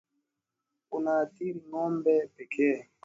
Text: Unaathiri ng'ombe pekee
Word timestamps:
Unaathiri 0.95 1.59
ng'ombe 1.67 2.13
pekee 2.35 2.79